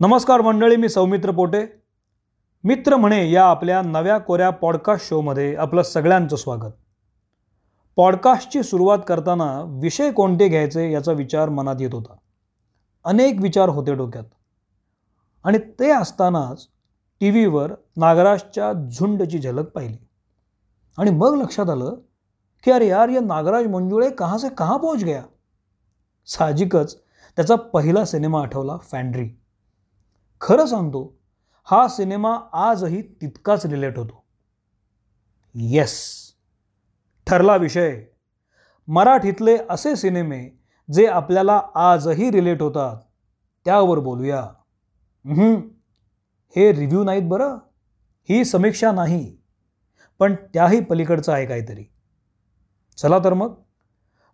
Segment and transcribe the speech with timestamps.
[0.00, 1.66] नमस्कार मंडळी मी सौमित्र पोटे.
[2.64, 6.72] मित्र म्हणे या आपल्या नव्या कोऱ्या पॉडकास्ट शोमध्ये आपलं सगळ्यांचं स्वागत.
[7.96, 12.14] पॉडकास्टची सुरुवात करताना विषय कोणते घ्यायचे याचा विचार मनात येत होता.
[13.04, 14.24] अनेक विचार होते डोक्यात.
[15.44, 16.68] आणि ते असतानाच
[17.20, 20.06] टी व्हीवर नागराजच्या झुंडची झलक पाहिली.
[20.98, 21.94] आणि मग लक्षात आलं
[22.64, 25.22] की अरे यार या नागराज मंजुळे कहाँ से कहाँ पोहोच गया.
[26.26, 26.96] साहजिकच
[27.36, 29.30] त्याचा पहिला सिनेमा आठवला फॅन्ड्री.
[30.40, 31.18] खरं सांगतो
[31.64, 34.24] हा सिनेमा आजही तितकाच रिलेट होतो.
[35.54, 36.16] येस
[37.26, 38.04] ठरला विषय.
[38.88, 40.62] मराठीतले असे सिनेमे
[40.92, 42.96] जे आपल्याला आजही रिलेट होतात
[43.64, 44.42] त्यावर बोलूया.
[46.56, 47.58] हे रिव्ह्यू नाहीत बरं.
[48.28, 49.36] ही समीक्षा नाही.
[50.18, 51.84] पण त्याही पलीकडचं आहे काहीतरी.
[52.96, 53.54] चला तर मग.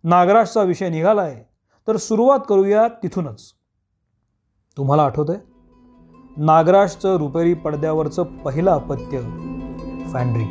[0.03, 1.43] नागराजचा विषय निघाला आहे
[1.87, 3.53] तर सुरुवात करूया तिथूनच.
[4.77, 5.52] तुम्हाला आठवतं आहे
[6.37, 9.21] नागराजचं रुपेरी पडद्यावरचं पहिलं अपत्य.
[10.13, 10.45] फॅन्ड्री.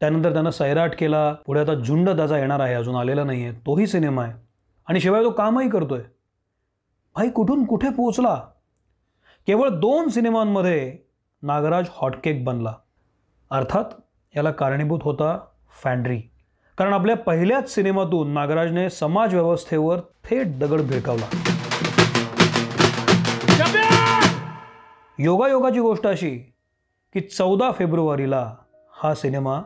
[0.00, 1.32] त्यानंतर त्यानं सैराट केला.
[1.32, 2.74] पुढे आता झुंड त्याचा येणार आहे.
[2.74, 4.32] अजून आलेला नाही आहे तोही सिनेमा आहे.
[4.86, 6.00] आणि शिवाय तो कामही करतोय.
[7.14, 8.34] भाई कुठून कुठे पोचला
[9.46, 10.98] केवळ दोन सिनेमांमध्ये
[11.42, 12.74] नागराज हॉटकेक बनला.
[13.50, 13.84] अर्थात
[14.36, 15.38] याला कारणीभूत होता
[15.84, 16.22] फॅन्ड्री.
[16.78, 21.26] कारण आपल्या पहिल्याच सिनेमातून नागराजने समाजव्यवस्थेवर थेट दगड भिरकावला
[25.18, 26.30] योगायोगाची गोष्ट अशी
[27.14, 28.54] की चौदा फेब्रुवारीला
[28.94, 29.60] हा सिनेमा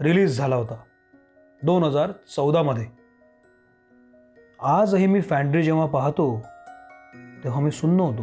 [0.00, 0.74] रिलीज झाला होता
[1.62, 2.86] दोन हजार चौदामध्ये.
[4.60, 6.42] आजही मी फॅन्ड्री जेव्हा पाहतो
[7.44, 8.22] तेव्हा मी सुन्न होतो.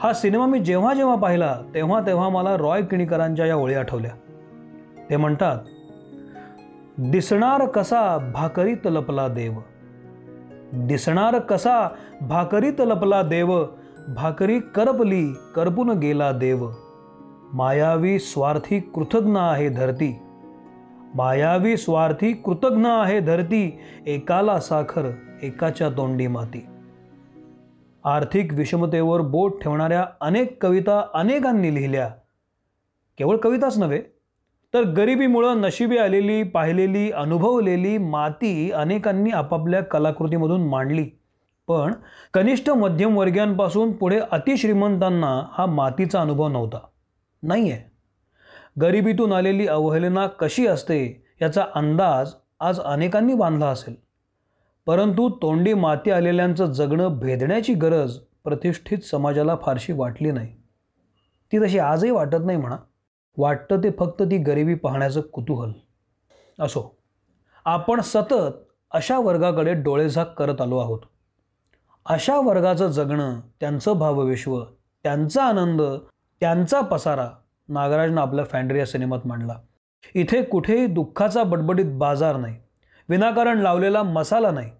[0.00, 4.12] हा सिनेमा मी जेव्हा जेव्हा पाहिला तेव्हा तेव्हा मला रॉय किणीकरांच्या या ओळी आठवल्या.
[5.10, 5.58] ते म्हणतात
[6.98, 9.52] दिसणार कसा भाकरीत लपला देव?
[10.72, 11.88] दिसणार कसा
[12.20, 13.66] भाकरीत लपला देव?
[14.16, 16.70] भाकरी करपली करपून गेला देव.
[17.52, 20.18] मायावी स्वार्थी कृतज्ञ आहे धरती.
[21.14, 25.10] मायावी स्वार्थी कृतज्ञ आहे धरती एकाला साखर
[25.42, 26.66] एकाच्या तोंडी माती.
[28.04, 32.08] आर्थिक विषमतेवर बोट ठेवणाऱ्या अनेक कविता अनेकांनी लिहिल्या.
[33.18, 34.13] केवळ कविताच नव्हे
[34.74, 41.04] तर गरिबीमुळं नशिबी आलेली पाहिलेली अनुभवलेली माती अनेकांनी आपापल्या कलाकृतीमधून मांडली.
[41.68, 41.92] पण
[42.34, 46.78] कनिष्ठ मध्यमवर्गीयांपासून पुढे अतिश्रीमंतांना हा मातीचा अनुभव नव्हता.
[47.42, 47.82] नाही आहे
[48.80, 53.94] गरिबीतून आलेली अवहेलना कशी असते याचा अंदाज आज अनेकांनी बांधला असेल.
[54.86, 60.54] परंतु तोंडी माती आलेल्यांचं जगणं भेदण्याची गरज प्रतिष्ठित समाजाला फारशी वाटली नाही.
[61.52, 62.76] ती तशी आजही वाटत नाही म्हणा.
[63.36, 65.72] वाटतं ते फक्त ती गरिबी पाहण्याचं कुतूहल.
[66.60, 66.96] असो
[67.64, 68.54] आपण सतत
[68.90, 71.00] अशा वर्गाकडे डोळेझाक करत आलो आहोत.
[72.06, 74.64] अशा वर्गाचं जगणं त्यांचं भावविश्व
[75.02, 75.82] त्यांचा आनंद
[76.40, 77.28] त्यांचा पसारा
[77.68, 79.54] नागराजनं आपल्या फँड्रिया सिनेमात मांडला.
[80.14, 82.56] इथे कुठेही दुःखाचा बडबडीत बाजार नाही
[83.08, 84.70] विनाकारण लावलेला मसाला नाही.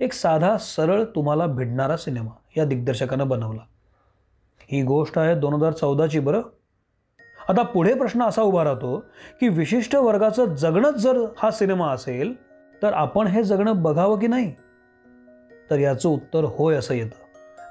[0.00, 3.60] एक साधा सरळ तुम्हाला भिडणारा सिनेमा या दिग्दर्शकानं बनवला.
[4.68, 6.42] ही गोष्ट आहे दोन हजार चौदाची बरं?
[7.48, 9.04] आता पुढे प्रश्न असा उभा राहतो
[9.40, 12.34] की विशिष्ट वर्गाचं जगणंच जर हा सिनेमा असेल
[12.82, 14.52] तर आपण हे जगणं बघावं की नाही?
[15.70, 17.24] तर याचं उत्तर होय असं येतं.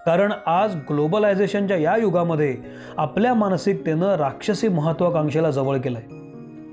[0.06, 2.58] कारण आज ग्लोबलायझेशनच्या या युगामध्ये
[2.98, 6.08] आपल्या मानसिकतेनं राक्षसी महत्त्वाकांक्षेला जवळ केलं आहे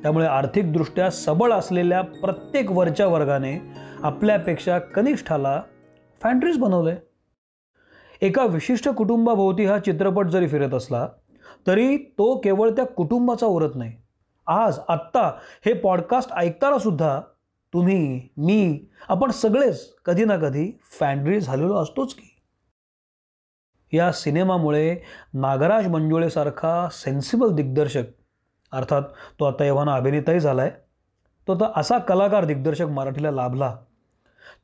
[0.02, 3.72] त्यामुळे आर्थिकदृष्ट्या सबळ असलेल्या प्रत्येक वरच्या वर्गाने
[4.02, 5.62] आपल्यापेक्षा कनिष्ठाला
[6.22, 6.98] फॅन्ट्रीज बनवलं आहे
[8.26, 11.08] एका विशिष्ट कुटुंबाभोवती हा चित्रपट जरी फिरत असला
[11.66, 13.92] तरी तो केवळ त्या कुटुंबाचा उरत नाही.
[14.46, 15.26] आज आत्ता
[15.66, 17.20] हे पॉडकास्ट ऐकताना सुद्धा
[17.72, 22.26] तुम्ही मी आपण सगळेच कधी ना कधी फॅन्ड्री झालेलो असतोच की.
[23.92, 24.96] या सिनेमामुळे
[25.34, 28.04] नागराज मंजुळेसारखा सेन्सिबल दिग्दर्शक
[28.72, 29.02] अर्थात
[29.40, 30.70] तो आता एव्हाना अभिनेताही झाला आहे
[31.48, 33.76] तो तर असा कलाकार दिग्दर्शक मराठीला लाभला.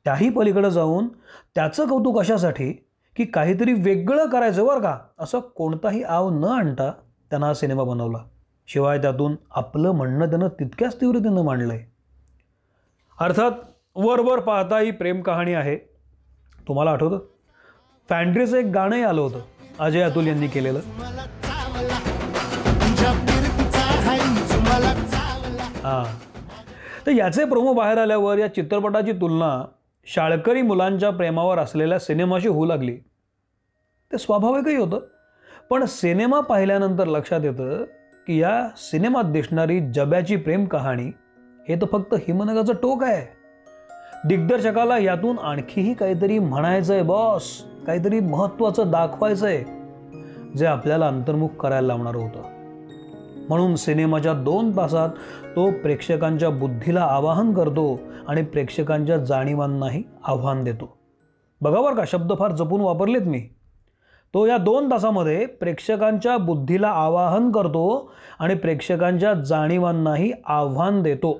[0.03, 1.07] त्याही पलीकडे जाऊन
[1.55, 2.86] त्याचं कौतुक अशासाठी
[3.17, 4.97] की काहीतरी वेगळं करायचं बरं का?
[5.19, 6.91] असं कोणताही आव न आणता
[7.29, 8.17] त्यांना हा सिनेमा बनवला.
[8.67, 11.91] शिवाय त्यातून आपलं म्हणणं त्यानं तितक्याच तीव्रतेनं मांडलं आहे
[13.19, 13.51] अर्थात
[13.95, 15.77] वर वर पाहता ही प्रेम कहाणी आहे.
[16.67, 17.19] तुम्हाला आठवतं?
[18.09, 19.39] फॅन्ड्रीचं एक गाणंही आलं होतं
[19.79, 20.79] अजय अतुल यांनी केलेलं.
[25.83, 26.05] हां.
[27.05, 29.65] तर याचे प्रोमो बाहेर आल्यावर या चित्रपटाची तुलना
[30.15, 32.97] शाळकरी मुलांच्या प्रेमावर असलेल्या सिनेमाशी होऊ लागली.
[34.11, 34.99] ते स्वाभाविकही होतं.
[35.69, 37.83] पण सिनेमा पाहिल्यानंतर लक्षात येतं
[38.27, 41.11] की या सिनेमात दिसणारी जब्याची प्रेम कहाणी
[41.69, 43.37] हे तर फक्त हिमनगाचं टोक आहे.
[44.25, 47.63] दिग्दर्शकाला यातून आणखीही काहीतरी म्हणायचंय बॉस.
[47.87, 49.63] काहीतरी महत्त्वाचं दाखवायचंय.
[50.57, 52.56] जे आपल्याला अंतर्मुख करायला लावणार होतं.
[53.49, 55.09] म्हणून सिनेमाच्या दोन तासात
[55.55, 60.97] तो प्रेक्षकांच्या बुद्धीला आवाहन करतो आणि प्रेक्षकांच्या जाणीवांनाही आव्हान देतो.
[61.61, 63.39] बघा बरं का शब्द फार जपून वापरलेत मी.
[64.33, 71.39] तो या दोन तासामध्ये प्रेक्षकांच्या बुद्धीला आवाहन करतो आणि प्रेक्षकांच्या जाणीवांनाही आव्हान देतो.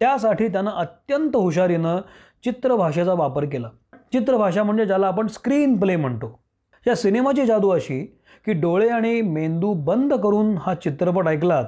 [0.00, 1.98] त्यासाठी त्यानं अत्यंत हुशारीनं
[2.44, 3.68] चित्रभाषेचा वापर केला.
[4.12, 6.38] चित्रभाषा म्हणजे ज्याला आपण स्क्रीन प्ले म्हणतो.
[6.86, 8.17] या सिनेमाची जादू अशी
[8.48, 11.64] की डोळे आणि मेंदू बंद करून हा चित्रपट ऐकलात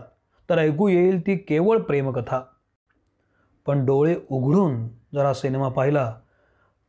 [0.50, 2.40] तर ऐकू येईल ती केवळ प्रेमकथा.
[3.66, 6.14] पण डोळे उघडून जर हा सिनेमा पाहिला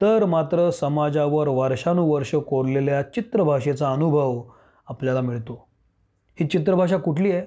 [0.02, 4.44] तर मात्र समाजावर वर्षानुवर्ष कोरलेल्या चित्रभाषेचा अनुभव
[4.90, 5.68] आपल्याला मिळतो.
[6.40, 7.46] ही चित्रभाषा कुठली आहे?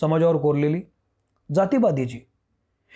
[0.00, 0.82] समाजावर कोरलेली?
[1.54, 2.20] जातीपातीची.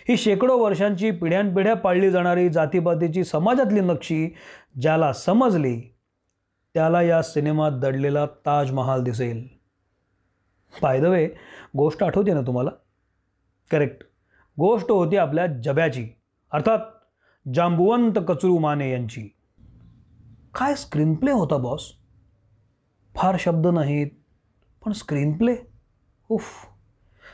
[0.09, 4.35] ही शेकडो वर्षांची पिढ्यानपिढ्या पाळली जाणारी जातीपातीची समाजातली नक्षी
[4.81, 5.92] ज्याला समजली
[6.75, 9.49] त्याला या सिनेमात दडलेला ताजमहाल दिसेल.
[10.83, 11.29] बाय द वे
[11.77, 12.71] गोष्ट आठवते ना तुम्हाला?
[13.71, 14.05] करेक्ट
[14.59, 16.09] गोष्ट होती आपल्या जब्याची.
[16.53, 16.79] अर्थात
[17.55, 19.29] जांबुवंत कचरू माने यांची.
[20.55, 21.93] काय स्क्रीन प्ले होता बॉस
[23.15, 24.11] फार शब्द नाहीत
[24.85, 25.57] पण स्क्रीन प्ले
[26.29, 26.45] उफ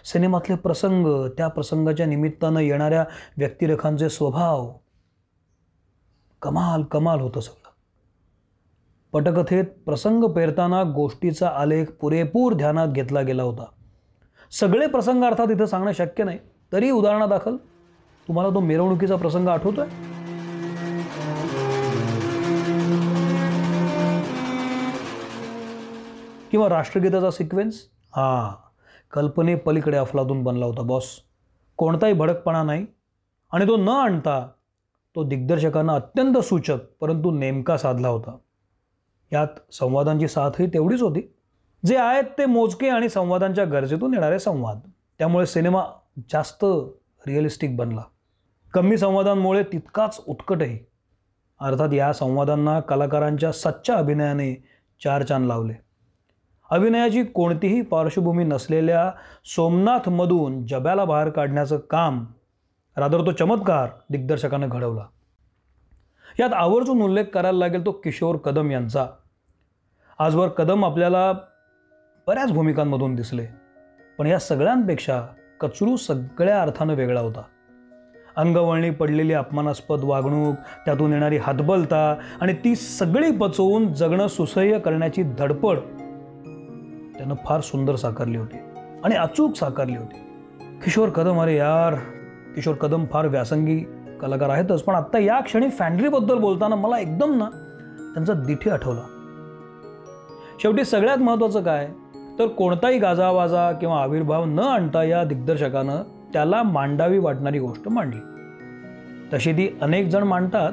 [0.04, 3.04] सिनेमातले प्रसंग त्या प्रसंगाच्या निमित्तानं येणाऱ्या
[3.38, 4.72] व्यक्तिरेखांचे स्वभाव.
[6.42, 7.67] कमाल कमाल होतं सगळं.
[9.12, 13.64] पटकथेत प्रसंग पेरताना गोष्टीचा आलेख पुरेपूर ध्यानात घेतला गेला होता.
[14.50, 16.38] सगळे प्रसंग अर्थात इथं सांगणं शक्य नाही.
[16.72, 17.56] तरी उदाहरणादाखल
[18.28, 19.86] तुम्हाला तो मिरवणुकीचा प्रसंग आठवतोय?
[26.50, 27.74] किंवा राष्ट्रगीताचा सिक्वेन्स
[28.16, 28.62] हां.
[29.12, 31.04] कल्पने पलीकडे अफलातून बनला होता बॉस
[31.76, 32.86] कोणताही भडकपणा नाही.
[33.52, 34.48] आणि तो न आणता
[35.14, 38.36] तो दिग्दर्शकांना अत्यंत सूचक परंतु नेमका साधला होता.
[39.32, 41.34] यात संवादांची साथही तेवढीच होती.
[41.86, 44.80] जे आहेत ते मोजके आणि संवादांच्या गरजेतून येणारे संवाद.
[45.18, 45.82] त्यामुळे सिनेमा
[46.32, 46.64] जास्त
[47.26, 48.02] रिअलिस्टिक बनला.
[48.72, 50.78] कमी संवादांमुळे तितकाच उत्कटही.
[51.60, 54.64] अर्थात या संवादांना कलाकारांच्या सच्च्या अभिनयाने
[55.04, 55.74] चार चांद लावले.
[56.70, 59.12] अभिनयाची कोणतीही पार्श्वभूमी नसलेल्या
[59.44, 62.26] सोमनाथमधून जब्याला बाहेर काढण्याचं काम
[62.96, 65.04] रादर तो चमत्कार दिग्दर्शकानं घडवला.
[66.40, 69.06] यात आवर्जून उल्लेख करायला लागेल तो किशोर कदम यांचा.
[70.18, 71.32] आजवर कदम आपल्याला
[72.26, 73.46] बऱ्याच भूमिकांमधून दिसले
[74.18, 75.22] पण या सगळ्यांपेक्षा
[75.60, 77.42] कचरू सगळ्या अर्थानं वेगळा होता.
[78.36, 80.54] अंगवळणी पडलेली अपमानास्पद वागणूक
[80.84, 85.78] त्यातून येणारी हातबलता आणि ती सगळी पचवून जगणं सुसह्य करण्याची धडपड
[87.16, 88.58] त्यानं फार सुंदर साकारली होती
[89.04, 90.18] आणि अचूक साकारली होती.
[90.84, 91.94] किशोर कदम अरे यार
[92.54, 93.78] किशोर कदम फार व्यासंगी
[94.20, 97.48] कलाकार आहेतच पण आत्ता या क्षणी फॅन्ड्रीबद्दल बोलताना मला एकदम ना
[98.14, 99.00] त्यांचा दिठी आठवला.
[100.62, 101.88] शेवटी सगळ्यात महत्त्वाचं काय?
[102.38, 108.20] तर कोणताही गाजावाजा किंवा आविर्भाव न आणता या दिग्दर्शकानं त्याला मांडावी वाटणारी गोष्ट मांडली.
[109.32, 110.72] तशी ती अनेक जण मांडतात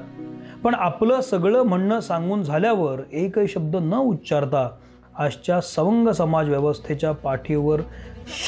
[0.64, 4.70] पण आपलं सगळं म्हणणं सांगून झाल्यावर एकही शब्द न उच्चारता
[5.18, 7.82] आजच्या सवंग समाज व्यवस्थेच्या पाठीवर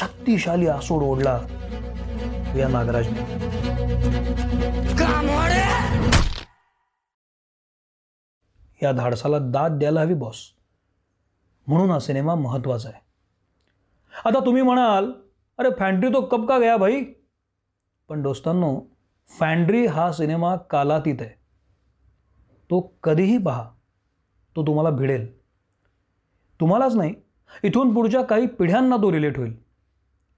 [0.00, 1.38] शक्तिशाली आसूड ओढला
[2.56, 3.48] या नागराजने.
[8.82, 10.36] या धाडसाला दाद द्यायला हवी बॉस
[11.66, 13.00] म्हणून हा सिनेमा महत्त्वाचा आहे.
[14.28, 15.12] आता तुम्ही म्हणाल
[15.58, 17.04] अरे फॅन्ड्री तो कब का गया भाई?
[18.08, 18.80] पण दोस्तांनो
[19.40, 21.30] फॅन्ड्री हा सिनेमा कालातीत आहे.
[22.70, 23.70] तो कधीही पहा
[24.56, 25.38] तो तुम्हाला भिडेल.
[26.60, 27.14] तुम्हालाच नाही
[27.62, 29.56] इथून पुढच्या काही पिढ्यांना तो रिलेट होईल.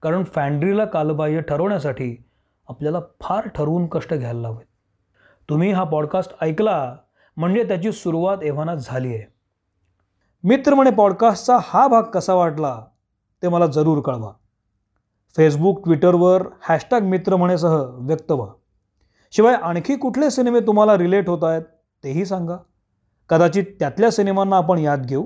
[0.01, 2.23] कारण फॅन्ड्रीला कालबाह्य ठरवण्यासाठी
[2.69, 4.65] आपल्याला फार ठरवून कष्ट घ्यायला हवेत.
[5.49, 6.97] तुम्ही हा पॉडकास्ट ऐकला
[7.37, 9.33] म्हणजे त्याची सुरुवात एव्हाना झाली आहे.
[10.43, 12.85] मित्र म्हणे पॉडकास्टचा हा भाग कसा वाटला
[13.43, 14.31] ते मला जरूर कळवा.
[15.35, 18.47] फेसबुक ट्विटरवर हॅशटॅग मित्र म्हणेसह व्यक्त व्हा.
[19.31, 21.61] शिवाय आणखी कुठले सिनेमे तुम्हाला रिलेट होत आहेत
[22.03, 22.57] तेही सांगा.
[23.29, 25.25] कदाचित त्यातल्या सिनेमांना आपण याद घेऊ.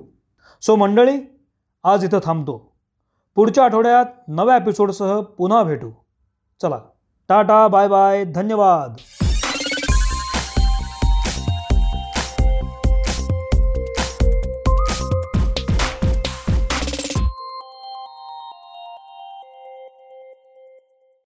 [0.61, 1.45] सो मंडळी
[1.83, 2.75] आज इथं थांबतो.
[3.35, 5.91] पुढच्या आठवड्यात नव्या एपिसोडसह पुन्हा भेटू.
[6.61, 6.79] चला
[7.29, 8.93] टाटा बाय बाय धन्यवाद.